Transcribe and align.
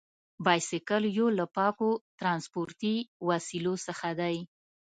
بایسکل 0.45 1.03
یو 1.17 1.27
له 1.37 1.45
پاکو 1.55 1.89
ترانسپورتي 2.19 2.95
وسیلو 3.29 3.73
څخه 3.85 4.07
دی. 4.19 4.35